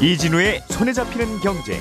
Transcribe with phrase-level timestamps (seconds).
[0.00, 1.80] 이진우의 손에 잡히는 경제.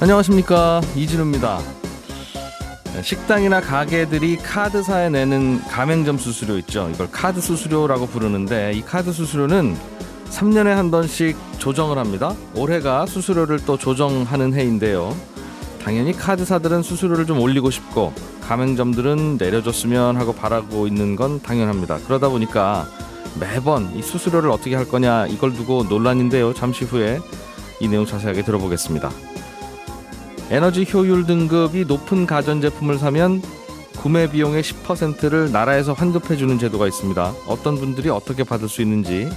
[0.00, 1.60] 안녕하십니까 이진우입니다.
[3.02, 6.88] 식당이나 가게들이 카드사에 내는 가맹점 수수료 있죠.
[6.94, 9.76] 이걸 카드 수수료라고 부르는데 이 카드 수수료는
[10.30, 11.36] 3년에 한 번씩
[11.68, 12.34] 조정을 합니다.
[12.54, 15.14] 올해가 수수료를 또 조정하는 해인데요.
[15.84, 21.98] 당연히 카드사들은 수수료를 좀 올리고 싶고 가맹점들은 내려줬으면 하고 바라고 있는 건 당연합니다.
[22.06, 22.88] 그러다 보니까
[23.38, 26.54] 매번 이 수수료를 어떻게 할 거냐 이걸 두고 논란인데요.
[26.54, 27.20] 잠시 후에
[27.80, 29.10] 이 내용 자세하게 들어보겠습니다.
[30.48, 33.42] 에너지 효율 등급이 높은 가전제품을 사면
[33.98, 37.34] 구매 비용의 10%를 나라에서 환급해 주는 제도가 있습니다.
[37.46, 39.28] 어떤 분들이 어떻게 받을 수 있는지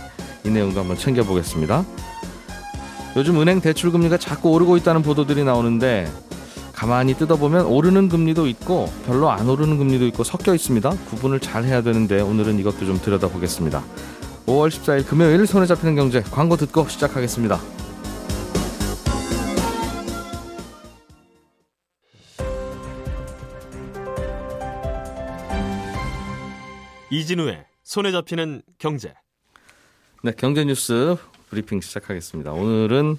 [0.46, 1.84] 이 내용도 한번 챙겨보겠습니다.
[3.18, 6.10] 요즘 은행 대출 금리가 자꾸 오르고 있다는 보도들이 나오는데
[6.74, 10.90] 가만히 뜯어보면 오르는 금리도 있고 별로 안 오르는 금리도 있고 섞여 있습니다.
[10.90, 13.84] 구분을 잘 해야 되는데 오늘은 이것도 좀 들여다보겠습니다.
[14.48, 17.60] 5월 14일 금요일 손에 잡히는 경제 광고 듣고 시작하겠습니다.
[27.12, 29.14] 이진우의 손에 잡히는 경제.
[30.24, 31.18] 네, 경제 뉴스
[31.52, 32.54] 브리핑 시작하겠습니다.
[32.54, 33.18] 오늘은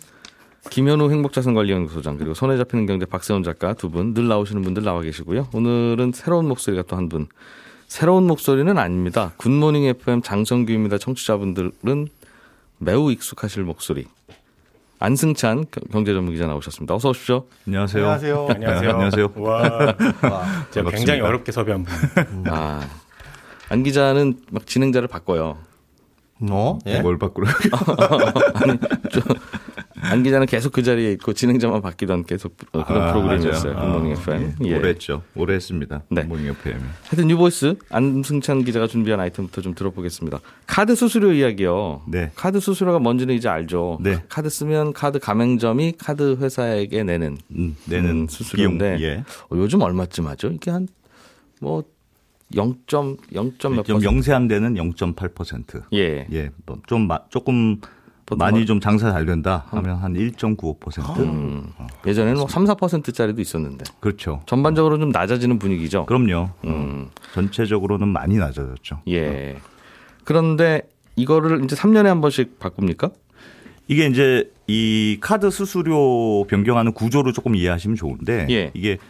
[0.71, 5.49] 김현우 행복자산관리연구소장 그리고 손에 잡히는 경제 박세훈 작가 두 분 늘 나오시는 분들 나와 계시고요.
[5.53, 7.27] 오늘은 새로운 목소리가 또 한 분.
[7.89, 9.33] 새로운 목소리는 아닙니다.
[9.37, 10.97] 굿모닝 FM 장성규입니다.
[10.97, 12.09] 청취자분들은
[12.79, 14.07] 매우 익숙하실 목소리.
[14.99, 16.95] 안승찬 경제 전문 기자 나오셨습니다.
[16.95, 17.45] 어서 오십시오.
[17.67, 18.09] 안녕하세요.
[18.09, 18.47] 안녕하세요.
[18.49, 18.91] 안녕하세요.
[18.93, 19.33] 안녕하세요.
[19.37, 19.63] 와,
[20.23, 22.45] 와 제가 굉장히 어렵게 섭외한 분.
[22.49, 22.81] 아,
[23.69, 25.59] 안 기자는 막 진행자를 바꿔요.
[26.51, 26.79] 어?
[26.87, 27.01] 예?
[27.01, 27.49] 뭘 바꾸려?
[28.55, 28.79] 아니,
[29.11, 29.23] 좀,
[30.01, 33.75] 안 기자는 계속 그 자리에 있고 진행자만 바뀌던 계속 그런 아, 프로그램이었어요.
[33.75, 33.93] 맞아요.
[33.93, 34.55] 굿모닝 아, FM.
[34.65, 34.67] 예.
[34.69, 34.77] 예.
[34.77, 35.23] 오래 했죠.
[35.37, 36.03] 오래 했습니다.
[36.11, 36.23] 네.
[36.23, 36.81] 굿모닝 FM.
[37.09, 40.41] 하여튼 뉴보이스 안승찬 기자가 준비한 아이템부터 좀 들어보겠습니다.
[40.67, 42.03] 카드 수수료 이야기요.
[42.09, 42.33] 네.
[42.35, 43.99] 카드 수수료가 뭔지는 이제 알죠.
[44.03, 44.23] 네.
[44.29, 49.25] 카드 쓰면 카드 가맹점이 카드 회사에게 내는 음, 내는 음, 수수료인데 예.
[49.51, 50.49] 어, 요즘 얼마쯤 하죠?
[50.49, 50.89] 이게 한
[51.63, 51.85] 뭐
[52.55, 54.05] 0.0몇 좀 퍼센트.
[54.05, 55.83] 영세한 데는 0.8%.
[55.95, 56.27] 예.
[56.33, 56.51] 예.
[56.67, 57.81] 뭐좀 마, 조금
[58.39, 61.19] 많이 한- 좀 장사 잘 된다 하면 한 1.95%.
[61.21, 61.71] 음,
[62.07, 64.41] 예전에는 뭐 3, 4%짜리도 있었는데 그렇죠.
[64.47, 66.07] 전반적으로 좀 낮아지는 분위기죠.
[66.07, 66.49] 그럼요.
[66.65, 67.09] 음.
[67.35, 69.03] 전체적으로는 많이 낮아졌죠.
[69.09, 69.57] 예.
[70.25, 70.83] 그런데
[71.17, 73.11] 이거를 이제 3년에 한 번씩 바꿉니까?
[73.89, 78.71] 이게 이제 이 카드 수수료 변경하는 구조를 조금 이해하시면 좋은데 예.
[78.75, 79.05] 이게 어,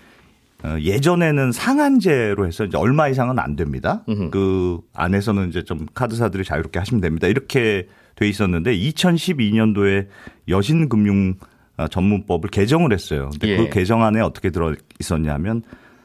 [0.81, 4.05] 예전에는 상한제로 해서 이제 얼마 이상은 안 됩니다.
[4.09, 4.31] 음흠.
[4.31, 7.27] 그 안에서는 이제 좀 카드사들이 자유롭게 하시면 됩니다.
[7.27, 10.07] 이렇게 돼 있었는데 2012년도에
[10.49, 11.35] 여신금융
[11.79, 13.31] 어, 전문법을 개정을 했어요.
[13.33, 13.57] 근데 예.
[13.57, 15.63] 그 개정안에 어떻게 들어 있었냐면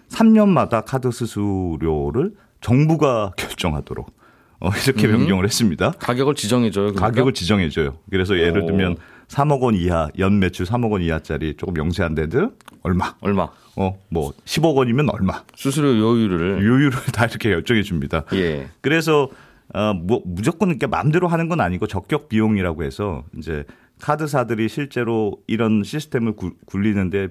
[0.10, 4.18] 3년마다 카드 수수료를 정부가 결정하도록
[4.60, 5.18] 어, 이렇게 음.
[5.18, 5.92] 변경을 했습니다.
[5.92, 6.86] 가격을 지정해줘요.
[6.86, 7.06] 그러니까?
[7.08, 7.98] 가격을 지정해줘요.
[8.10, 8.66] 그래서 예를 오.
[8.68, 8.98] 들면
[9.28, 12.50] 3억 원 이하 연 매출 3억 원 이하짜리 조금 영세한 데들
[12.82, 13.50] 얼마, 얼마?
[13.78, 18.24] 어 뭐 10억 원이면 얼마, 수수료 요율을 요율을 다 이렇게 결정해 줍니다.
[18.34, 18.68] 예.
[18.82, 19.30] 그래서
[19.74, 23.66] 어, 뭐 무조건 이렇게 마음대로 하는 건 아니고 적격 비용이라고 해서 이제
[24.02, 27.30] 카드사들이 실제로 이런 시스템을 구- 굴리는데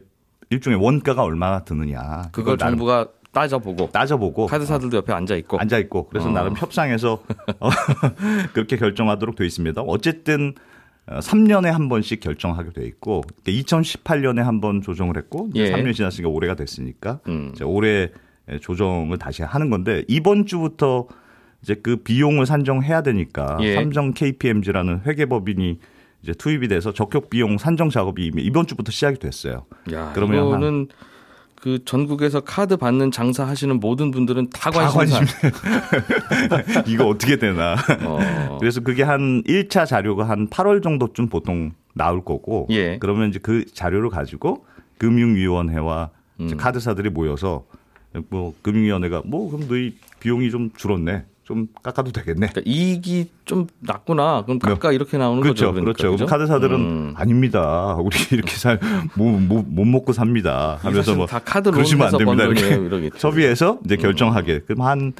[0.50, 6.28] 일종의 원가가 얼마나 드느냐 그걸 정부가 따져보고 따져보고 카드사들도 옆에 앉아 있고 앉아 있고 그래서
[6.28, 6.32] 어.
[6.32, 7.22] 나름 협상해서
[7.60, 7.70] 어,
[8.52, 9.80] 그렇게 결정하도록 돼 있습니다.
[9.82, 10.60] 어쨌든 어,
[11.08, 15.70] 3년에 한 번씩 결정하게 돼 있고 2018년에 한 번 조정을 했고 예.
[15.72, 17.52] 3년 지났으니까 올해가 됐으니까 음.
[17.54, 18.10] 이제 올해
[18.60, 21.06] 조정을 다시 하는 건데 이번 주부터
[21.62, 23.74] 이제 그 비용을 산정해야 되니까 예.
[23.74, 25.78] 삼성 KPMG라는 회계법인이
[26.22, 29.66] 이제 투입이 돼서 적격 비용 산정 작업이 이미 이번 주부터 시작이 됐어요.
[29.92, 30.88] 야, 그러면 한- 이거는
[31.60, 35.48] 그 전국에서 카드 받는 장사 하시는 모든 분들은 다 다 관심사.
[36.86, 37.74] 이거 어떻게 되나.
[38.04, 38.58] 어.
[38.60, 42.98] 그래서 그게 한 1차 자료가 한 8월 정도쯤 보통 나올 거고 예.
[42.98, 44.66] 그러면 이제 그 자료를 가지고
[44.98, 46.10] 금융위원회와
[46.40, 46.56] 음.
[46.56, 47.64] 카드사들이 모여서
[48.28, 51.24] 뭐 금융위원회가 뭐 그럼 너희 비용이 좀 줄었네.
[51.46, 52.48] 좀 깎아도 되겠네.
[52.48, 54.42] 그러니까 이익이 좀 낮구나.
[54.46, 55.66] 그럼 깎아 이렇게 나오는 그렇죠.
[55.66, 55.72] 거죠.
[55.74, 56.10] 그러니까, 그렇죠.
[56.12, 56.26] 그죠?
[56.26, 57.14] 카드사들은 음.
[57.16, 57.94] 아닙니다.
[58.00, 59.14] 우리 이렇게 살못
[59.76, 60.76] 먹고 삽니다.
[60.82, 62.44] 하면서 뭐 다 카드 그러시면 안 됩니다.
[62.44, 63.28] 이렇게 이러겠죠.
[63.28, 64.62] 협의해서 이제 결정하게.
[64.66, 65.12] 그럼 한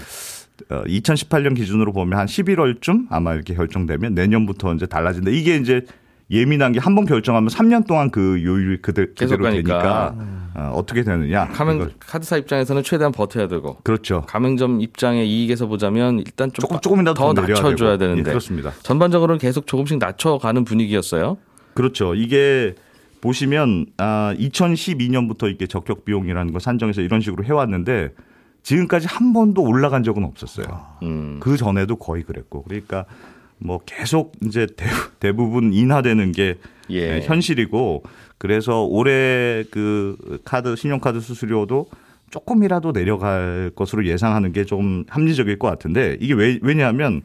[0.71, 5.31] 어, 2018년 기준으로 보면 한 11월쯤 아마 이렇게 결정되면 내년부터 이제 달라진다.
[5.31, 5.83] 이게 이제
[6.31, 9.51] 예민한 게 한 번 결정하면 3년 동안 그 요율이 그대, 계속 그대로.
[9.55, 10.15] 되니까
[10.55, 11.47] 어, 어떻게 되느냐.
[11.49, 11.93] 가맹 이걸.
[12.01, 14.23] 카드사 입장에서는 최대한 버텨야 되고 그렇죠.
[14.27, 17.99] 가맹점 입장의 이익에서 보자면 일단 좀 조금 빠- 조금이라도 더 낮춰줘야 되고.
[17.99, 18.73] 되는데 예, 그렇습니다.
[18.83, 21.37] 전반적으로는 계속 조금씩 낮춰가는 분위기였어요.
[21.75, 22.15] 그렇죠.
[22.15, 22.75] 이게
[23.21, 28.13] 보시면 아 2012년부터 이렇게 적격 비용이라는 거 산정해서 이런 식으로 해왔는데
[28.63, 30.67] 지금까지 한 번도 올라간 적은 없었어요.
[31.05, 31.37] 음.
[31.39, 33.05] 그 전에도 거의 그랬고 그러니까
[33.59, 34.67] 뭐 계속 이제
[35.21, 36.57] 대, 부 분 인하되는 게
[36.91, 37.19] 예.
[37.19, 38.03] 네, 현실이고
[38.39, 41.87] 그래서 올해 그 카드 신용카드 수수료도
[42.31, 47.23] 조금이라도 내려갈 것으로 예상하는 게 좀 합리적일 것 같은데 이게 왜 왜냐하면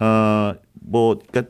[0.00, 1.42] 어뭐 그러니까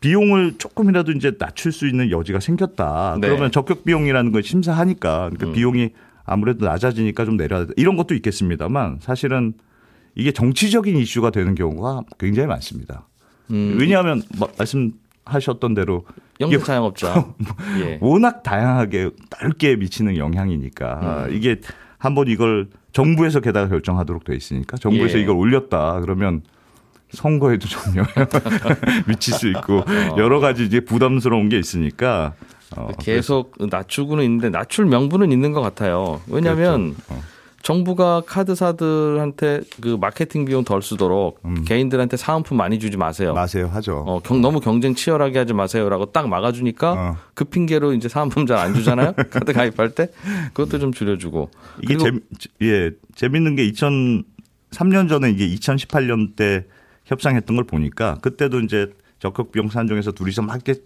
[0.00, 3.16] 비용을 조금이라도 이제 낮출 수 있는 여지가 생겼다.
[3.20, 3.28] 네.
[3.28, 5.52] 그러면 적격 비용이라는 걸 심사하니까 그러니까 음.
[5.54, 5.90] 비용이
[6.24, 7.72] 아무래도 낮아지니까 좀 내려야 돼.
[7.76, 9.54] 이런 것도 있겠습니다만 사실은
[10.14, 13.06] 이게 정치적인 이슈가 되는 경우가 굉장히 많습니다.
[13.50, 13.76] 음.
[13.78, 16.04] 왜냐하면 마- 말씀하셨던 대로
[16.40, 17.26] 영세 자영업자.
[17.80, 17.98] 예.
[18.00, 19.10] 워낙 다양하게
[19.42, 21.34] 넓게 미치는 영향이니까 음.
[21.34, 21.60] 이게
[21.98, 25.22] 한번 이걸 정부에서 게다가 결정하도록 돼 있으니까 정부에서 예.
[25.22, 26.42] 이걸 올렸다 그러면
[27.10, 28.28] 선거에도 좀 영향을
[29.06, 29.84] 미칠 수 있고 어.
[30.18, 32.34] 여러 가지 이제 부담스러운 게 있으니까
[32.76, 36.20] 어, 계속 낮추고는 있는데 낮출 명분은 있는 것 같아요.
[36.26, 37.14] 왜냐하면 그렇죠.
[37.14, 37.35] 어.
[37.66, 41.64] 정부가 카드사들한테 그 마케팅 비용 덜 쓰도록 음.
[41.64, 43.34] 개인들한테 사은품 많이 주지 마세요.
[43.34, 44.04] 마세요 하죠.
[44.06, 47.16] 어, 경- 너무 경쟁 치열하게 하지 마세요라고 딱 막아주니까 어.
[47.34, 49.14] 그 핑계로 이제 사은품 잘 안 주잖아요.
[49.30, 50.10] 카드 가입할 때
[50.54, 51.50] 그것도 좀 줄여주고
[51.82, 56.66] 이게 그리고- 재, 예, 재밌는 게 2003년 전에 이게 2018년 때
[57.06, 60.80] 협상했던 걸 보니까 그때도 이제 적격 비용 산정에서 둘이서 막 이렇게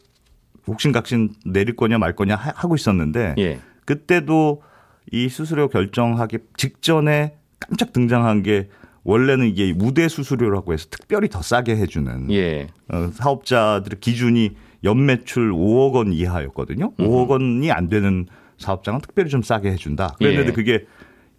[0.67, 4.62] 옥신각신 내릴 거냐 말 거냐 하- 하고 있었는데 예, 그때도
[5.11, 8.69] 이 수수료 결정하기 직전에 깜짝 등장한 게
[9.03, 14.51] 원래는 이게 무대 수수료라고 해서 특별히 더 싸게 해주는 예, 어, 사업자들의 기준이
[14.85, 16.93] 연매출 5억 원 이하였거든요.
[16.95, 18.27] 5억 원이 안 되는
[18.59, 20.15] 사업장은 특별히 좀 싸게 해준다.
[20.19, 20.53] 그랬는데 예.
[20.53, 20.85] 그게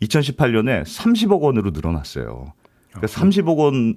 [0.02, 2.54] 2018년에 30억 원으로 늘어났어요.
[2.90, 3.96] 그러니까 30억 원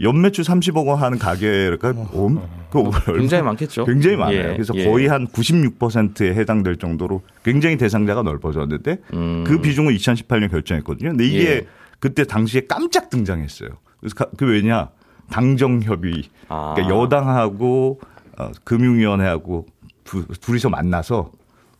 [0.00, 2.42] 연매출 30억 원 하는 가게가 엄,
[2.82, 3.84] 그 얼마- 굉장히 많겠죠.
[3.84, 4.38] 굉장히 많아요.
[4.38, 4.84] 예, 그래서 예.
[4.84, 9.44] 거의 한 96%에 해당될 정도로 굉장히 대상자가 넓어졌는데 음.
[9.46, 11.10] 그 비중을 2018년 결정했거든요.
[11.10, 11.66] 근데 이게 예.
[12.00, 13.70] 그때 당시에 깜짝 등장했어요.
[14.00, 14.90] 그래서 가- 그 왜냐
[15.30, 16.74] 당정협의 아.
[16.74, 18.00] 그러니까 여당하고
[18.38, 19.66] 어, 금융위원회하고
[20.04, 21.30] 두, 둘이서 만나서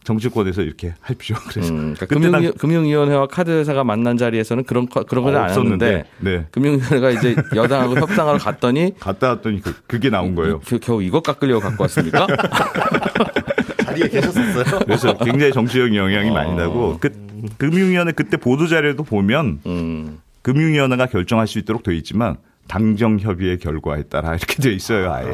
[0.05, 1.39] 정치권에서 이렇게 할 필요.
[1.49, 5.87] 그래서 음, 그러니까 그때 당- 금융, 금융위원회와 카드회사가 만난 자리에서는 그런 거- 그런 건안 없었는데,
[5.87, 6.47] 했는데 네.
[6.51, 10.61] 금융위원회가 이제 여당하고 협상하러 갔더니 갔다 왔더니 그, 그게 나온 거예요.
[10.61, 12.27] 겨- 겨우 이것 깎으려고 갖고 왔습니까?
[13.85, 14.79] 자리에 계셨었어요?
[14.85, 16.55] 그래서 굉장히 정치적 영향이 많이 어.
[16.55, 17.11] 나고 그
[17.59, 22.37] 금융위원회 그때 보도 자료도 보면 음, 금융위원회가 결정할 수 있도록 되어 있지만
[22.69, 25.27] 당정 협의의 결과에 따라 이렇게 되어 있어요 아예.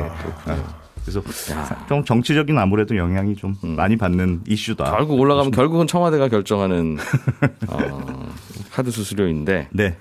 [0.46, 0.79] 아,
[1.20, 4.84] 그래서 좀 정치적인 아무래도 영향이 좀 많이 받는 이슈다.
[4.96, 6.96] 결국 올라가면 결국은 청와대가 결정하는
[7.68, 8.28] 어,
[8.70, 9.96] 카드 수수료인데 네.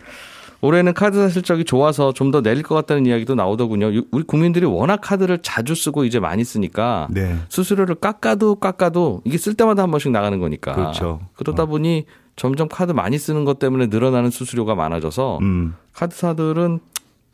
[0.62, 3.94] 올해는 카드 실적이 좋아서 좀 더 내릴 것 같다는 이야기도 나오더군요.
[3.94, 7.38] 유- 우리 국민들이 워낙 카드를 자주 쓰고 이제 많이 쓰니까 네.
[7.50, 10.74] 수수료를 깎아도 깎아도 이게 쓸 때마다 한 번씩 나가는 거니까.
[10.74, 11.22] 그렇죠.
[11.36, 15.76] 그러다 보니 점점 카드 많이 쓰는 것 때문에 늘어나는 수수료가 많아져서 음.
[15.94, 16.80] 카드사들은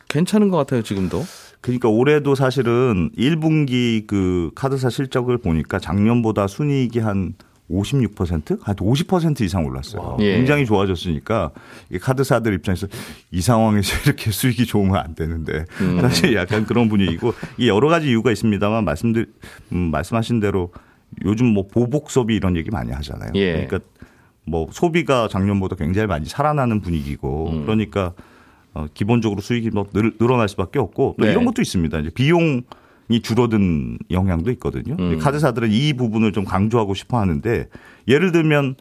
[0.08, 1.24] 괜찮은 것 같아요 지금도.
[1.66, 7.34] 그러니까 올해도 사실은 1분기 그 카드사 실적을 보니까 작년보다 순이익이 한
[7.72, 8.62] 56%?
[8.62, 10.18] 한 50% 이상 올랐어요.
[10.20, 10.36] 예.
[10.36, 11.50] 굉장히 좋아졌으니까
[11.90, 12.86] 이 카드사들 입장에서
[13.32, 16.00] 이 상황에서 이렇게 수익이 좋으면 안 되는데 음.
[16.02, 19.26] 사실 약간 그런 분위기고 이 여러 가지 이유가 있습니다만 말씀들
[19.72, 20.72] 음, 말씀하신 대로
[21.26, 23.32] 요즘 뭐 보복 소비 이런 얘기 많이 하잖아요.
[23.34, 23.66] 예.
[23.66, 23.80] 그러니까
[24.46, 27.62] 뭐 소비가 작년보다 굉장히 많이 살아나는 분위기고 음.
[27.64, 28.14] 그러니까
[28.76, 31.32] 어, 기본적으로 수익이 뭐 늘, 늘어날 수밖에 없고 또 네.
[31.32, 31.98] 이런 것도 있습니다.
[32.00, 32.62] 이제 비용
[33.08, 34.96] 이 줄어든 영향도 있거든요.
[35.00, 35.18] 음.
[35.20, 37.68] 카드사들은 이 부분을 좀 강조하고 싶어 하는데
[38.08, 38.76] 예를 들면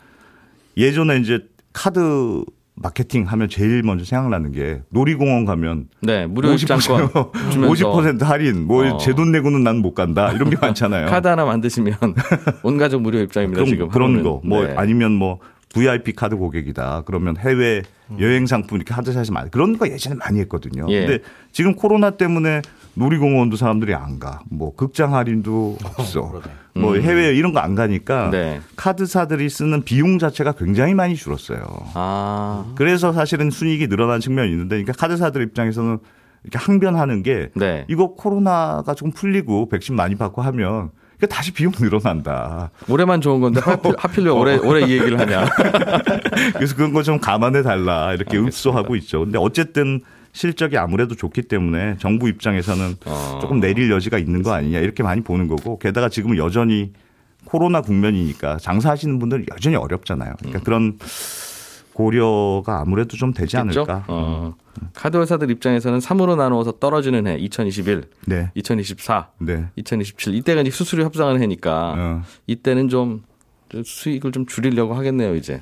[0.77, 1.41] 예전에 이제
[1.73, 2.43] 카드
[2.77, 7.09] 마케팅 하면 제일 먼저 생각나는 게 놀이공원 가면 네 무료 입장권
[7.53, 8.97] 주면서 50% 할인 뭐 어.
[8.99, 11.07] 제돈 내고는 난 못 간다 이런 게 많잖아요.
[11.07, 11.95] 카드 하나 만드시면
[12.65, 13.89] 온 가족 무료 입장입니다 그런, 지금.
[13.91, 14.25] 그런 하면은.
[14.25, 14.41] 거.
[14.45, 14.75] 뭐 네.
[14.77, 15.39] 아니면 뭐
[15.75, 17.03] VIP 카드 고객이다.
[17.05, 17.83] 그러면 해외
[18.21, 20.87] 여행 상품 이렇게 카드사에서 많이 그런 거 예전에 많이 했거든요.
[20.89, 21.07] 예.
[21.07, 22.63] 근데 지금 코로나 때문에
[22.95, 24.41] 놀이공원도 사람들이 안 가.
[24.51, 26.41] 뭐 극장 할인도 없어.
[26.77, 28.31] 뭐 해외 이런 거 안 가니까 음.
[28.31, 28.61] 네.
[28.77, 31.65] 카드사들이 쓰는 비용 자체가 굉장히 많이 줄었어요.
[31.95, 35.99] 아 그래서 사실은 순이익이 늘어난 측면이 있는데 그러니까 카드사들 입장에서는
[36.45, 37.85] 이렇게 항변하는 게 네.
[37.89, 40.91] 이거 코로나가 좀 풀리고 백신 많이 받고 하면
[41.27, 42.71] 다시 비용 늘어난다.
[42.89, 45.47] 올해만 좋은 건데 하필, 하필 왜 올해 올해 이 얘기를 하냐.
[46.55, 49.21] 그래서 그런 거 좀 감안해 달라 이렇게 읍소하고 있죠.
[49.21, 50.01] 근데 어쨌든
[50.33, 53.39] 실적이 아무래도 좋기 때문에 정부 입장에서는 어.
[53.41, 56.93] 조금 내릴 여지가 있는 거 아니냐 이렇게 많이 보는 거고 게다가 지금은 여전히
[57.45, 60.33] 코로나 국면이니까 장사하시는 분들은 여전히 어렵잖아요.
[60.39, 60.99] 그러니까 그런
[61.95, 63.61] 고려가 아무래도 좀 되지 있죠?
[63.61, 64.05] 않을까.
[64.09, 64.55] 어.
[64.93, 68.51] 카드 회사들 입장에서는 3으로 나누어서 떨어지는 해 2021, 네.
[68.55, 69.69] 2024, 네.
[69.77, 72.23] 2027 이때가 이제 수수료 협상을 해니까 어.
[72.47, 73.23] 이때는 좀
[73.85, 75.61] 수익을 좀 줄이려고 하겠네요 이제.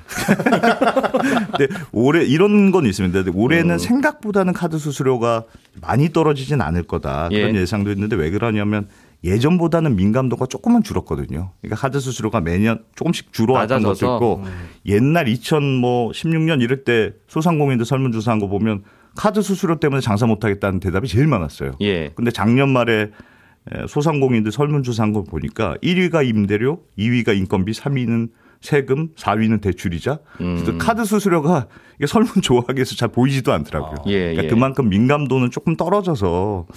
[1.57, 3.31] 근데 올해 이런 건 있습니다.
[3.33, 3.77] 올해는 음.
[3.77, 5.43] 생각보다는 카드 수수료가
[5.81, 7.29] 많이 떨어지진 않을 거다.
[7.29, 7.59] 그런 예.
[7.59, 8.87] 예상도 있는데 왜 그러냐면
[9.23, 11.51] 예전보다는 민감도가 조금은 줄었거든요.
[11.61, 13.93] 그러니까 카드 수수료가 매년 조금씩 줄어왔던 것도.
[13.93, 14.43] 있고
[14.85, 18.83] 옛날 2016년 이럴 때 소상공인들 설문조사한 거 보면
[19.15, 21.73] 카드 수수료 때문에 장사 못하겠다는 대답이 제일 많았어요.
[21.81, 22.09] 예.
[22.15, 23.11] 근데 작년 말에
[23.71, 30.19] 에, 소상공인들 설문조사한 거 보니까 1위가 임대료, 2위가 인건비, 3위는 세금, 4위는 대출이자.
[30.41, 30.77] 음.
[30.79, 34.03] 카드 수수료가 이게 설문 조합에서 잘 보이지도 않더라고요.
[34.07, 34.47] 예, 그러니까 예.
[34.47, 36.67] 그만큼 민감도는 조금 떨어져서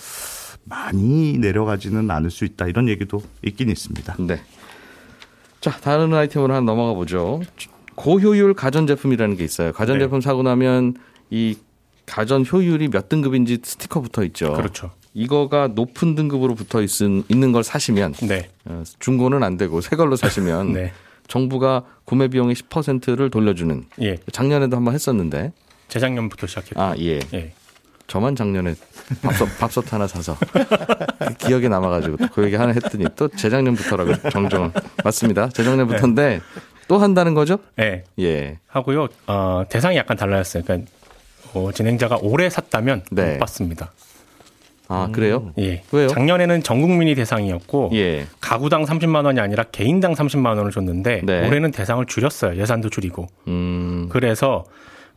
[0.68, 4.16] 많이 내려가지는 않을 수 있다 이런 얘기도 있긴 있습니다.
[4.20, 4.40] 네.
[5.60, 7.40] 자, 다른 아이템으로 하나 넘어가 보죠.
[7.94, 9.72] 고효율 가전제품이라는 게 있어요.
[9.72, 10.94] 가전제품 사고 나면
[11.30, 11.56] 이
[12.04, 14.52] 가전 효율이 몇 등급인지 스티커 붙어 있죠.
[14.52, 14.92] 그렇죠.
[15.14, 18.50] 이거가 높은 등급으로 붙어 있, 있는 걸 사시면 네.
[18.66, 20.92] 어, 중고는 안 되고 새 걸로 사시면 네.
[21.26, 24.18] 정부가 구매 비용의 10%를 돌려주는 예.
[24.30, 25.52] 작년에도 한번 했었는데
[25.88, 26.80] 재작년부터 시작했고.
[26.80, 27.18] 아 예.
[27.32, 27.52] 예.
[28.06, 28.74] 저만 작년에
[29.22, 30.36] 밥솥, 밥솥 하나 사서
[31.18, 34.70] 그 기억에 남아가지고 또그 얘기 하나 했더니 또 재작년부터라고 정정을
[35.04, 35.48] 맞습니다.
[35.48, 36.40] 재작년부터인데
[36.88, 37.58] 또 한다는 거죠?
[37.80, 38.04] 예.
[38.20, 38.58] 예.
[38.66, 39.08] 하고요.
[39.26, 40.62] 어, 대상이 약간 달라졌어요.
[40.64, 40.90] 그러니까
[41.54, 43.32] 어, 진행자가 오래 샀다면 네.
[43.32, 43.92] 못 받습니다.
[44.88, 45.52] 아 그래요?
[45.58, 45.82] 예.
[45.90, 46.06] 왜요?
[46.08, 48.26] 작년에는 전 국민이 대상이었고 예.
[48.40, 51.46] 가구당 30만 원이 아니라 개인당 30만 원을 줬는데 네.
[51.46, 52.56] 올해는 대상을 줄였어요.
[52.60, 53.26] 예산도 줄이고.
[53.48, 54.08] 음.
[54.10, 54.64] 그래서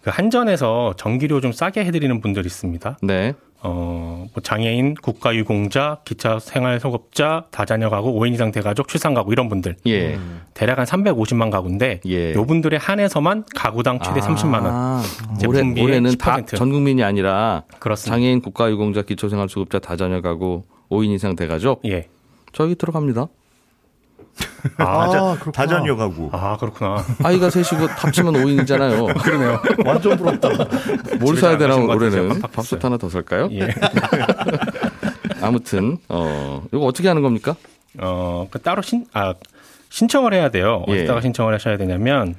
[0.01, 2.99] 그 한전에서 전기료 좀 싸게 해드리는 분들이 있습니다.
[3.01, 3.33] 네.
[3.61, 9.75] 어, 뭐 장애인, 국가유공자, 기차 생활소급자, 다자녀 가구, 5인 이상 대가족, 출산 가구 이런 분들
[9.87, 10.17] 예.
[10.53, 12.33] 대략 한 350만 가구인데 예.
[12.33, 14.67] 요 분들에 한해서만 가구당 최대 30만 원.
[14.67, 15.03] 아,
[15.45, 16.55] 올해, 올해는 다 10%.
[16.55, 18.15] 전 국민이 아니라 그렇습니다.
[18.15, 22.07] 장애인 국가유공자 기초생활수급자 다자녀 가구 5인 이상 대가족 예.
[22.53, 23.27] 저기 들어갑니다.
[24.77, 25.07] 아,
[25.39, 25.51] 그렇구나.
[25.51, 26.29] 다자녀 가구.
[26.31, 27.03] 아, 그렇구나.
[27.23, 29.17] 아이가 셋이고 합치면 5인이잖아요.
[29.23, 29.61] 그러네요.
[29.85, 30.49] 완전 부럽다.
[31.19, 32.41] 뭘 사야 안 되나 올해는.
[32.41, 33.49] 밥솥 하나 더 살까요?
[33.51, 33.69] 예.
[35.41, 37.55] 아무튼 어 이거 어떻게 하는 겁니까?
[37.97, 39.33] 어, 그 따로 신, 아,
[39.89, 40.83] 신청을 해야 돼요.
[40.89, 40.93] 예.
[40.93, 42.35] 어디다가 신청을 하셔야 되냐면,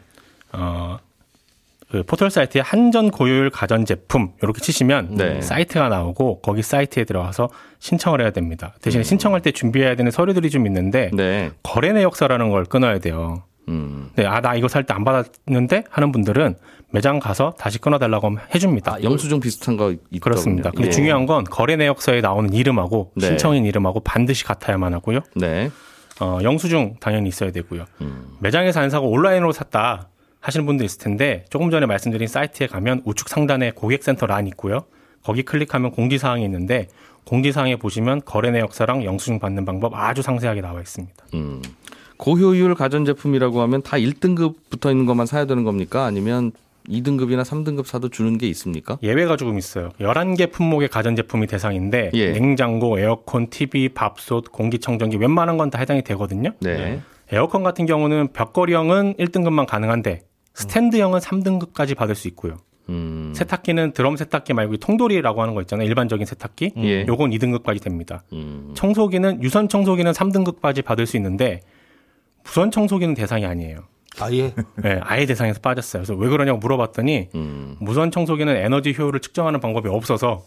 [0.53, 0.99] 어,
[1.91, 5.41] 그 포털 사이트에 한전 고효율 가전 제품 이렇게 치시면 네.
[5.41, 7.49] 사이트가 나오고 거기 사이트에 들어가서
[7.81, 8.75] 신청을 해야 됩니다.
[8.77, 8.79] 음.
[8.81, 11.51] 대신에 신청할 때 준비해야 되는 서류들이 좀 있는데 네.
[11.63, 13.43] 거래 내역서라는 걸 끊어야 돼요.
[13.69, 14.11] 음.
[14.17, 16.55] 네, 아, 나 이거 살 때 안 받았는데 하는 분들은
[16.93, 18.95] 매장 가서 다시 끊어달라고 하면 해줍니다.
[18.95, 20.21] 아, 영수증 비슷한 거 있더군요.
[20.21, 20.71] 그렇습니다.
[20.71, 20.91] 근데 예.
[20.91, 23.27] 중요한 건 거래 내역서에 나오는 이름하고 네.
[23.27, 25.21] 신청인 이름하고 반드시 같아야만 하고요.
[25.37, 25.71] 네.
[26.21, 27.85] 어, 영수증 당연히 있어야 되고요.
[28.01, 28.27] 음.
[28.41, 30.09] 매장에서 안 사고 온라인으로 샀다
[30.41, 34.85] 하시는 분들 있을 텐데 조금 전에 말씀드린 사이트에 가면 우측 상단에 고객센터 란 있고요.
[35.23, 36.89] 거기 클릭하면 공지사항이 있는데
[37.25, 41.15] 공지사항에 보시면 거래 내역서랑 영수증 받는 방법 아주 상세하게 나와 있습니다.
[41.35, 41.63] 음.
[42.17, 46.05] 고효율 가전제품이라고 하면 다 1등급 붙어 있는 것만 사야 되는 겁니까?
[46.05, 46.53] 아니면
[46.89, 48.99] 2등급이나 3등급 사도 주는 게 있습니까?
[49.03, 49.91] 예외가 조금 있어요.
[50.01, 52.33] 11개 품목의 가전제품이 대상인데 예.
[52.33, 56.51] 냉장고, 에어컨, TV, 밥솥, 공기청정기 웬만한 건 다 해당이 되거든요.
[56.61, 57.01] 네.
[57.33, 60.23] 에어컨 같은 경우는 벽걸이형은 1등급만 가능한데
[60.55, 62.57] 스탠드형은 3등급까지 받을 수 있고요.
[62.89, 63.33] 음.
[63.35, 65.87] 세탁기는 드럼 세탁기 말고 이 통돌이라고 하는 거 있잖아요.
[65.87, 66.73] 일반적인 세탁기.
[66.79, 67.07] 예.
[67.07, 68.25] 요건 2등급까지 됩니다.
[68.33, 68.73] 음.
[68.75, 71.61] 청소기는 유선 청소기는 3등급까지 받을 수 있는데
[72.45, 73.79] 무선 청소기는 대상이 아니에요.
[74.19, 74.53] 아예.
[74.83, 76.03] 네, 아예 대상에서 빠졌어요.
[76.03, 77.77] 그래서 왜 그러냐고 물어봤더니 음.
[77.81, 80.43] 무선 청소기는 에너지 효율을 측정하는 방법이 없어서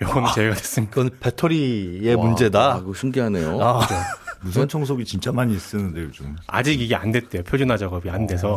[0.00, 0.94] 요거는 제외가 됐습니다.
[0.94, 2.74] 그건 배터리의 와, 문제다.
[2.74, 3.60] 아, 그거 신기하네요.
[3.60, 3.80] 아,
[4.42, 6.36] 무선 청소기 진짜 많이 쓰는데 요즘.
[6.46, 7.42] 아직 이게 안 됐대요.
[7.42, 8.56] 표준화 작업이 안 돼서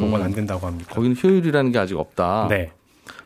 [0.00, 0.92] 그건 안 된다고 합니다.
[0.94, 2.46] 거기는 효율이라는 게 아직 없다.
[2.48, 2.70] 네.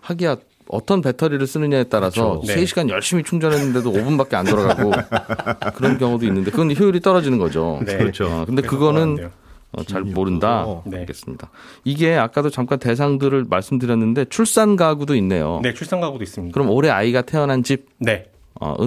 [0.00, 0.36] 하기야
[0.68, 2.46] 어떤 배터리를 쓰느냐에 따라서 그렇죠.
[2.46, 2.56] 네.
[2.64, 4.92] 3시간 열심히 충전했는데도 5분밖에 안 돌아가고
[5.76, 7.80] 그런 경우도 있는데 그건 효율이 떨어지는 거죠.
[7.84, 7.96] 네.
[7.96, 8.26] 그렇죠.
[8.26, 9.30] 어, 근데 그거는.
[9.76, 10.64] 어, 잘 모른다.
[10.86, 10.98] 네.
[10.98, 11.50] 알겠습니다.
[11.82, 15.58] 이게 아까도 잠깐 대상들을 말씀드렸는데 출산 가구도 있네요.
[15.64, 16.52] 네, 출산 가구도 있습니다.
[16.54, 18.30] 그럼 올해 아이가 태어난 집은 네.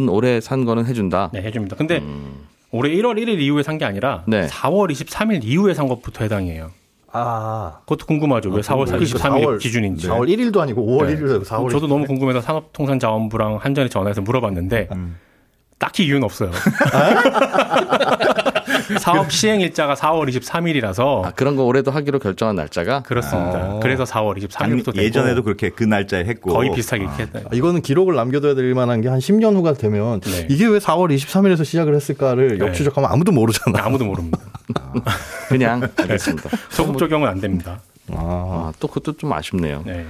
[0.10, 1.30] 올해 산 거는 해준다.
[1.34, 1.76] 네, 해줍니다.
[1.76, 2.02] 근데
[2.72, 4.32] 올해 1월 1일 이후에 산 게 아니라 음.
[4.32, 4.48] 네.
[4.48, 6.72] 4월 23일 이후에 산 것부터 해당이에요.
[7.14, 7.80] 아.
[7.86, 8.50] 그것도 궁금하죠.
[8.50, 10.08] 왜 4월 23일 4월, 기준인지.
[10.08, 11.16] 4월 1일도 아니고 5월 네.
[11.16, 11.72] 1일도 4월.
[11.72, 14.90] 저도 너무 궁금해서 산업통상자원부랑 한전에 전화해서 물어봤는데
[15.80, 16.52] 딱히 이유는 없어요.
[19.00, 23.80] 사업 시행 일자가 4월 23일이라서 아, 그런 거 올해도 하기로 결정한 날짜가 그렇습니다.
[23.82, 27.40] 그래서 4월 23일부터 되고 예전에도 그렇게 그 날짜에 했고 거의 비슷하게 이렇게 했다.
[27.40, 30.48] 아, 이거는 기록을 남겨둬야 될 만한 게 한 10년 후가 되면 네.
[30.50, 32.66] 이게 왜 4월 23일에서 시작을 했을까를 네.
[32.66, 33.86] 역추적하면 아무도 모르잖아.
[33.86, 34.38] 아무도 모릅니다.
[35.48, 36.50] 그냥 알겠습니다.
[36.70, 37.80] 소급 적용은 안 됩니다.
[38.12, 39.84] 아, 아, 또 그것도 좀 아쉽네요.
[39.86, 40.06] 네.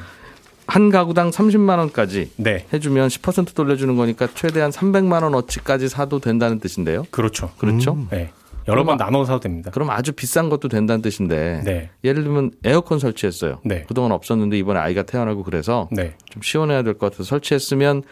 [0.67, 2.65] 한 가구당 30만 원까지 네.
[2.74, 7.05] 해주면 10% 돌려주는 거니까 최대한 300만 원 어치까지 사도 된다는 뜻인데요.
[7.09, 7.51] 그렇죠.
[7.57, 7.93] 그렇죠?
[7.93, 8.07] 음.
[8.12, 8.31] 네.
[8.67, 9.71] 여러 번 나눠 사도 됩니다.
[9.71, 11.89] 그럼 아주 비싼 것도 된다는 뜻인데 네.
[12.03, 13.59] 예를 들면 에어컨 설치했어요.
[13.63, 13.86] 네.
[13.88, 16.15] 그동안 없었는데 이번에 아이가 태어나고 그래서 네.
[16.29, 18.03] 좀 시원해야 될 것 같아서 설치했으면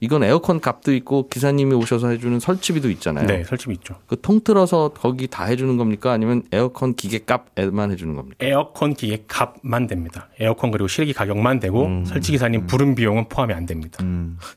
[0.00, 3.26] 이건 에어컨 값도 있고 기사님이 오셔서 해주는 설치비도 있잖아요.
[3.26, 3.44] 네.
[3.44, 3.96] 설치비 있죠.
[4.06, 6.12] 그 통틀어서 거기 다 해주는 겁니까?
[6.12, 8.36] 아니면 에어컨 기계 값에만 해주는 겁니까?
[8.40, 10.28] 에어컨 기계 값만 됩니다.
[10.40, 12.04] 에어컨 그리고 실기 가격만 되고 음.
[12.04, 14.04] 설치 기사님 부른 비용은 포함이 안 됩니다.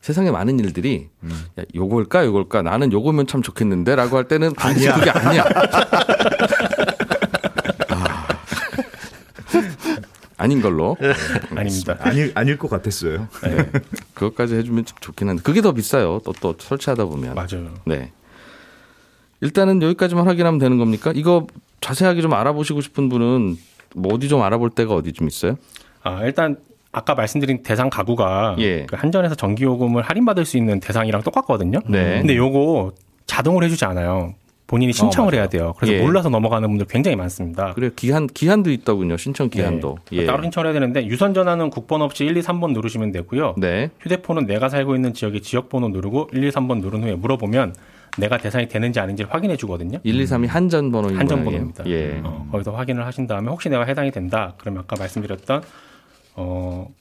[0.00, 1.30] 세상에 많은 일들이 음.
[1.58, 5.44] 야, 요걸까 요걸까 나는 요거면 참 좋겠는데라고 할 때는 반드시 그게 아니야.
[10.38, 10.46] 아.
[10.46, 10.96] 닌 걸로
[11.54, 11.96] 아닙니다.
[12.00, 13.28] 아닐 아닐 것 같았어요.
[13.42, 13.70] 네.
[14.14, 16.20] 그것까지 해주면 좀 좋긴 한데 그게 더 비싸요.
[16.24, 17.34] 또 또 설치하다 보면.
[17.34, 17.74] 맞아요.
[17.84, 18.12] 네.
[19.40, 21.12] 일단은 여기까지만 확인하면 되는 겁니까?
[21.14, 21.46] 이거
[21.80, 23.56] 자세하게 좀 알아보시고 싶은 분은
[23.94, 25.56] 뭐 어디 좀 알아볼 데가 어디 좀 있어요?
[26.02, 26.56] 아, 일단
[26.92, 28.86] 아까 말씀드린 대상 가구가 예.
[28.86, 31.80] 그 한전에서 전기요금을 할인받을 수 있는 대상이랑 똑같거든요.
[31.86, 32.18] 네.
[32.20, 32.92] 근데 요거
[33.26, 34.34] 자동으로 해주지 않아요.
[34.68, 35.74] 본인이 신청을 해야 돼요.
[35.78, 36.02] 그래서 예.
[36.02, 37.72] 몰라서 넘어가는 분들 굉장히 많습니다.
[37.74, 39.16] 그래 기한 기한도 있더군요.
[39.16, 39.96] 신청 기한도.
[40.10, 40.18] 네.
[40.18, 40.26] 예.
[40.26, 43.54] 따로 신청을 해야 되는데 유선 전화는 국번 없이 1, 2, 3번 누르시면 되고요.
[43.56, 43.90] 네.
[44.00, 47.74] 휴대폰은 내가 살고 있는 지역의 지역 번호 누르고 1, 2, 3번 누른 후에 물어보면
[48.18, 50.00] 내가 대상이 되는지 아닌지 를 확인해 주거든요.
[50.02, 51.72] 1, 2, 3이 한전 번호인 한전 모양이에요.
[51.72, 51.86] 번호입니다.
[51.86, 52.20] 예.
[52.22, 54.52] 어, 거기서 확인을 하신 다음에 혹시 내가 해당이 된다.
[54.58, 55.62] 그러면 아까 말씀드렸던
[56.34, 56.94] 어, 어,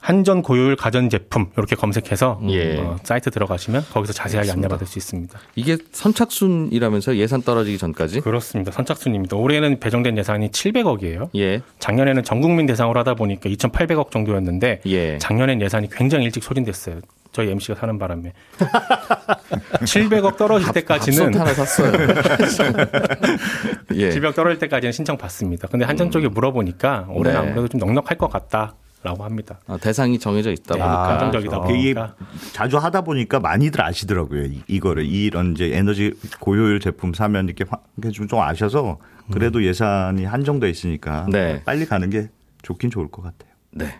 [0.00, 2.78] 한전 고효율 가전 제품 이렇게 검색해서 예.
[2.78, 5.38] 어, 사이트 들어가시면 거기서 자세하게 안내받을 수 있습니다.
[5.56, 8.20] 이게 선착순이라면서 예산 떨어지기 전까지?
[8.20, 8.70] 그렇습니다.
[8.70, 9.36] 선착순입니다.
[9.36, 11.28] 올해는 배정된 예산이 700억이에요.
[11.36, 11.62] 예.
[11.78, 15.18] 작년에는 전 국민 대상으로 하다 보니까 2,800억 정도였는데 예.
[15.18, 17.00] 작년엔 예산이 굉장히 일찍 소진됐어요.
[17.32, 18.32] 저희 MC가 사는 바람에
[19.84, 21.92] 700억 떨어질 때까지는 하나 샀어요.
[23.94, 24.10] 예.
[24.10, 25.68] 700억 떨어질 때까지는 신청 받습니다.
[25.68, 27.46] 근데 한전 쪽에 물어보니까 올해 는 네.
[27.46, 28.74] 아무래도 좀 넉넉할 것 같다
[29.06, 29.58] 라고 합니다.
[29.66, 31.08] 아, 대상이 정해져 있다 네, 보니까.
[31.12, 32.14] 안정적이다 이게 보니까
[32.52, 34.44] 자주 하다 보니까 많이들 아시더라고요.
[34.44, 37.64] 이- 이거를 이런 이제 에너지 고효율 제품 사면 이렇게
[38.12, 38.98] 좀, 좀 아셔서
[39.32, 41.62] 그래도 예산이 한정돼 있으니까 네.
[41.64, 42.28] 빨리 가는 게
[42.62, 43.50] 좋긴 좋을 것 같아요.
[43.72, 43.94] 네.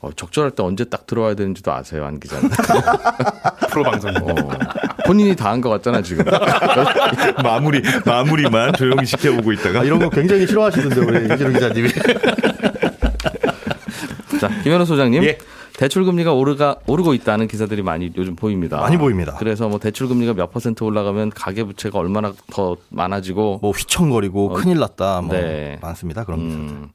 [0.00, 2.48] 어, 적절할 때 언제 딱 들어와야 되는지도 아세요, 안 기자님.
[3.70, 4.10] 프로 방송.
[4.14, 4.34] 어,
[5.06, 6.24] 본인이 다 한 것 같잖아, 지금.
[7.42, 11.88] 마무리 마무리만 조용히 지켜보고 있다가 아, 이런 거 굉장히 싫어하시던데 우리 이재룡 기자님이.
[14.42, 15.22] 자, 김현우 소장님.
[15.22, 15.38] 예.
[15.78, 18.80] 대출 금리가 오르가 오르고 있다는 기사들이 많이 요즘 보입니다.
[18.80, 19.36] 많이 보입니다.
[19.38, 24.80] 그래서 뭐 대출 금리가 몇 퍼센트 올라가면 가계 부채가 얼마나 더 많아지고 뭐 휘청거리고 큰일
[24.80, 25.20] 났다.
[25.20, 25.78] 뭐 네.
[25.80, 26.24] 많습니다.
[26.24, 26.64] 그런 기사들.
[26.64, 26.88] 음.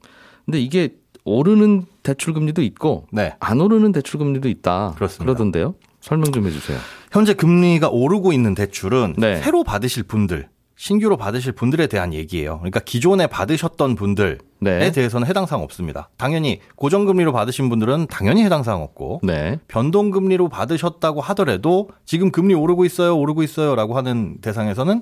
[0.45, 0.89] 근데 이게
[1.23, 3.33] 오르는 대출 금리도 있고 네.
[3.39, 4.95] 안 오르는 대출 금리도 있다.
[4.95, 5.23] 그렇습니다.
[5.23, 5.75] 그러던데요.
[6.01, 6.77] 설명 좀 해주세요.
[7.13, 9.37] 현재 금리가 오르고 있는 대출은 네.
[9.37, 12.59] 새로 받으실 분들, 신규로 받으실 분들에 대한 얘기예요.
[12.59, 14.91] 그러니까 기존에 받으셨던 분들에 네.
[14.91, 16.09] 대해서는 해당 사항 없습니다.
[16.17, 19.59] 당연히 고정금리로 받으신 분들은 당연히 해당 사항 없고 네.
[19.67, 25.01] 변동금리로 받으셨다고 하더라도 지금 금리 오르고 있어요, 오르고 있어요라고 하는 대상에서는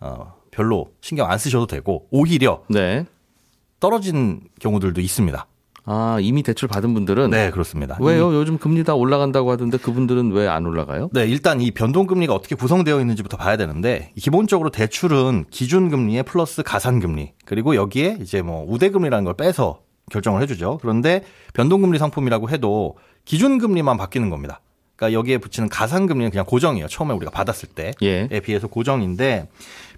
[0.00, 3.04] 어, 별로 신경 안 쓰셔도 되고 오히려 네.
[3.78, 5.46] 떨어진 경우들도 있습니다.
[5.84, 7.96] 아 이미 대출 받은 분들은 네, 그렇습니다.
[8.00, 8.34] 왜요?
[8.34, 11.10] 요즘 금리 다 올라간다고 하던데 그분들은 왜 안 올라가요?
[11.12, 17.74] 네, 일단 이 변동금리가 어떻게 구성되어 있는지부터 봐야 되는데 기본적으로 대출은 기준금리에 플러스 가산금리 그리고
[17.76, 20.78] 여기에 이제 뭐 우대금리라는 걸 빼서 결정을 해주죠.
[20.82, 21.22] 그런데
[21.54, 24.60] 변동금리 상품이라고 해도 기준금리만 바뀌는 겁니다.
[24.96, 26.88] 그러니까 여기에 붙이는 가산금리는 그냥 고정이에요.
[26.88, 28.28] 처음에 우리가 받았을 때에 예.
[28.44, 29.48] 비해서 고정인데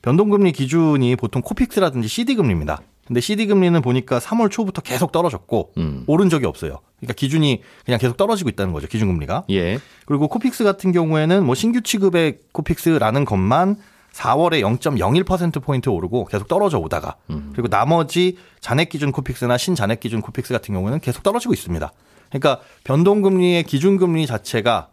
[0.02, 2.80] 변동금리 기준이 보통 코픽스라든지 CD금리입니다.
[3.06, 6.04] 근데 CD금리는 보니까 3월 초부터 계속 떨어졌고 음.
[6.06, 6.78] 오른 적이 없어요.
[6.98, 8.86] 그러니까 기준이 그냥 계속 떨어지고 있다는 거죠.
[8.86, 9.44] 기준 금리가.
[9.50, 9.78] 예.
[10.06, 13.76] 그리고 코픽스 같은 경우에는 뭐 신규 취급의 코픽스라는 것만
[14.12, 17.16] 4월에 0.01%포인트 오르고 계속 떨어져 오다가
[17.52, 21.90] 그리고 나머지 잔액 기준 코픽스나 신잔액 기준 코픽스 같은 경우에는 계속 떨어지고 있습니다.
[22.28, 24.88] 그러니까 변동금리의 기준금리 자체가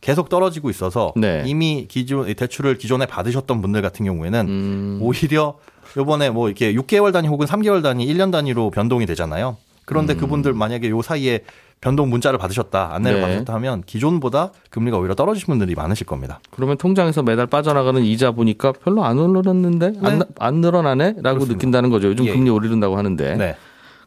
[0.00, 1.42] 계속 떨어지고 있어서 네.
[1.46, 4.98] 이미 기존 대출을 기존에 받으셨던 분들 같은 경우에는 음.
[5.02, 5.58] 오히려
[5.96, 9.56] 요번에 뭐 이렇게 6개월 단위 혹은 3개월 단위, 1년 단위로 변동이 되잖아요.
[9.84, 11.40] 그런데 그분들 만약에 요 사이에
[11.80, 13.20] 변동 문자를 받으셨다, 안내를 음.
[13.20, 13.26] 네.
[13.26, 16.38] 받으셨다 하면 기존보다 금리가 오히려 떨어지신 분들이 많으실 겁니다.
[16.50, 20.24] 그러면 통장에서 매달 빠져나가는 이자 보니까 별로 안 오르는데 안, 네.
[20.38, 21.54] 안 늘어나네 라고 그렇습니다.
[21.54, 22.08] 느낀다는 거죠.
[22.08, 22.32] 요즘 예.
[22.32, 23.36] 금리 오르는다고 하는데.
[23.36, 23.56] 네.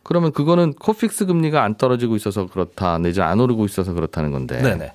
[0.03, 4.61] 그러면 그거는 코픽스 금리가 안 떨어지고 있어서 그렇다, 내지 안 오르고 있어서 그렇다는 건데.
[4.61, 4.91] 네네.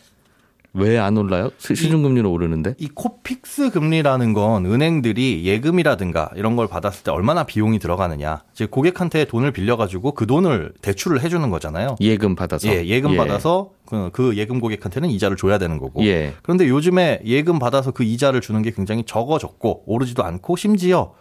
[0.74, 1.50] 왜 안 올라요?
[1.58, 2.74] 시- 시중 금리는 오르는데?
[2.78, 8.42] 이 코픽스 금리라는 건 은행들이 예금이라든가 이런 걸 받았을 때 얼마나 비용이 들어가느냐.
[8.52, 11.96] 즉 고객한테 돈을 빌려가지고 그 돈을 대출을 해주는 거잖아요.
[12.00, 12.68] 예금 받아서.
[12.68, 16.04] 예, 예금 받아서 그, 그 예금 고객한테는 이자를 줘야 되는 거고.
[16.04, 16.34] 예.
[16.42, 21.14] 그런데 요즘에 예금 받아서 그 이자를 주는 게 굉장히 적어졌고 오르지도 않고 심지어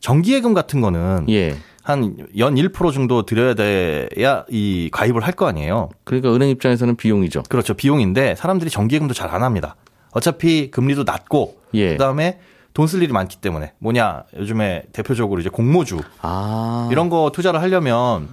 [0.00, 1.54] 정기예금 같은 거는 예.
[1.88, 5.88] 한 연 1% 정도 드려야 돼야 이 가입을 할 거 아니에요.
[6.04, 7.44] 그러니까 은행 입장에서는 비용이죠.
[7.48, 7.72] 그렇죠.
[7.74, 9.76] 비용인데 사람들이 정기예금도 잘 안 합니다.
[10.12, 11.92] 어차피 금리도 낮고 예.
[11.92, 12.40] 그다음에
[12.74, 16.88] 돈 쓸 일이 많기 때문에 뭐냐 요즘에 대표적으로 이제 공모주 아.
[16.92, 18.28] 이런 거 투자를 하려면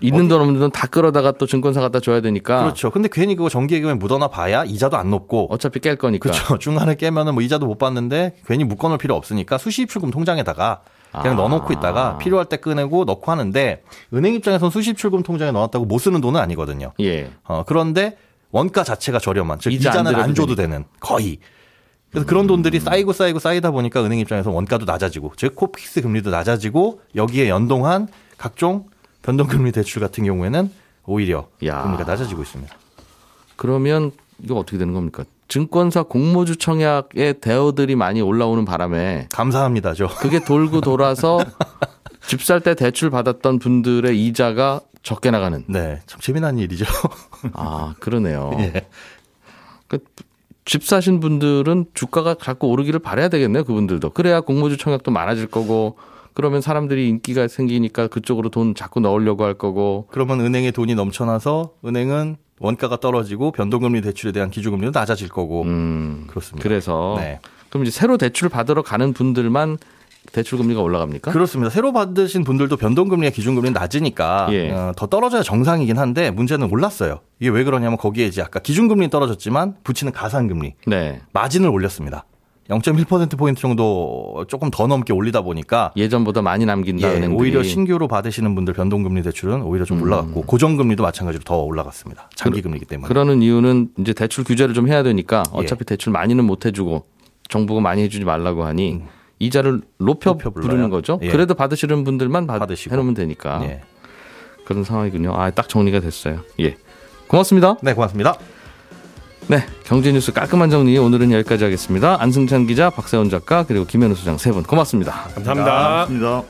[0.00, 2.60] 있는 돈 없는 돈 다 끌어다가 또 증권사 갖다 줘야 되니까.
[2.62, 2.90] 그렇죠.
[2.90, 6.30] 근데 괜히 그거 정기예금에 묻어놔 봐야 이자도 안 높고 어차피 깰 거니까.
[6.30, 6.58] 그렇죠.
[6.60, 11.36] 중간에 깨면은 뭐 이자도 못 받는데 괜히 묶어놓을 필요 없으니까 수시입출금 통장에다가 그냥 아.
[11.36, 16.40] 넣어놓고 있다가 필요할 때 꺼내고 넣고 하는데 은행 입장에서는 수시입출금 통장에 넣었다고 못 쓰는 돈은
[16.40, 16.92] 아니거든요.
[17.00, 17.30] 예.
[17.44, 18.16] 어, 그런데
[18.50, 21.38] 원가 자체가 저렴한 즉 이자 안 이자는 안, 들여도 줘도 되는 거의.
[22.10, 27.02] 그래서 그런 돈들이 쌓이고 쌓이고 쌓이다 보니까 은행 입장에서 원가도 낮아지고 즉 코픽스 금리도 낮아지고
[27.14, 28.86] 여기에 연동한 각종
[29.22, 30.70] 변동금리 대출 같은 경우에는
[31.04, 31.82] 오히려 야.
[31.82, 32.74] 금리가 낮아지고 있습니다.
[33.56, 35.24] 그러면 이거 어떻게 되는 겁니까?
[35.48, 40.08] 증권사 공모주 청약의 대어들이 많이 올라오는 바람에 감사합니다죠.
[40.18, 41.40] 그게 돌고 돌아서
[42.26, 45.64] 집 살 때 대출 받았던 분들의 이자가 적게 나가는.
[45.66, 46.84] 네, 참 재미난 일이죠.
[47.54, 48.50] 아, 그러네요.
[48.60, 48.86] 예.
[49.86, 49.98] 그,
[50.66, 53.64] 집 사신 분들은 주가가 자꾸 오르기를 바라야 되겠네요.
[53.64, 54.10] 그분들도.
[54.10, 55.96] 그래야 공모주 청약도 많아질 거고
[56.34, 62.36] 그러면 사람들이 인기가 생기니까 그쪽으로 돈 자꾸 넣으려고 할 거고 그러면 은행에 돈이 넘쳐나서 은행은
[62.60, 66.24] 원가가 떨어지고 변동금리 대출에 대한 기준금리도 낮아질 거고 음.
[66.28, 66.62] 그렇습니다.
[66.62, 67.40] 그래서 네.
[67.70, 69.78] 그럼 이제 새로 대출 받으러 가는 분들만
[70.32, 71.32] 대출 금리가 올라갑니까?
[71.32, 71.70] 그렇습니다.
[71.70, 74.70] 새로 받으신 분들도 변동금리와 기준금리는 낮으니까 예.
[74.70, 77.20] 어, 더 떨어져야 정상이긴 한데 문제는 올랐어요.
[77.40, 81.22] 이게 왜 그러냐면 거기에 이제 아까 기준금리 떨어졌지만 붙이는 가산금리 네.
[81.32, 82.24] 마진을 올렸습니다.
[82.68, 87.26] 0.1%포인트 정도 조금 더 넘게 올리다 보니까 예전보다 많이 남긴다 예.
[87.26, 92.28] 오히려 신규로 받으시는 분들 변동금리 대출은 오히려 좀 올라갔고 고정금리도 마찬가지로 더 올라갔습니다.
[92.34, 93.08] 장기금리이기 때문에.
[93.08, 95.58] 그러는 이유는 이제 대출 규제를 좀 해야 되니까 예.
[95.58, 97.06] 어차피 대출 많이는 못 해주고
[97.48, 99.02] 정부가 많이 해주지 말라고 하니
[99.38, 100.50] 이자를 높여, 높여.
[100.50, 101.18] 부르는 거죠.
[101.22, 101.28] 예.
[101.28, 102.92] 그래도 받으시는 분들만 받, 받으시고.
[102.92, 103.80] 해놓으면 되니까 예.
[104.66, 105.32] 그런 상황이군요.
[105.34, 106.40] 아, 딱 정리가 됐어요.
[106.60, 106.76] 예,
[107.28, 107.76] 고맙습니다.
[107.82, 108.36] 네, 고맙습니다.
[109.48, 112.20] 네, 경제 뉴스 깔끔한 정리 오늘은 여기까지 하겠습니다.
[112.20, 115.28] 안승찬 기자, 박세원 작가 그리고 김현우 소장 세 분 고맙습니다.
[115.34, 115.72] 감사합니다.
[115.72, 116.42] 맞습니다.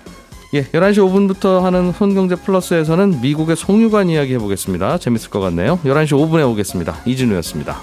[0.54, 4.98] 예, 11시 5분부터 하는 손경제 플러스에서는 미국의 송유관 이야기 해보겠습니다.
[4.98, 5.78] 재밌을 것 같네요.
[5.84, 6.96] 11시 5분에 오겠습니다.
[7.04, 7.76] 이진우였습니다.